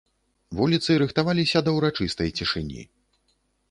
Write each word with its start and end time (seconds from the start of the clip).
Вуліцы 0.61 0.97
рыхтаваліся 1.03 1.59
да 1.69 1.77
ўрачыстай 1.79 2.29
цішыні. 2.41 2.81